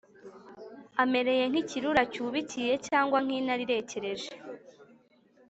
[1.03, 4.31] Amereye nk’ikirura cyubikiye cyangwa nk’intare irekereje;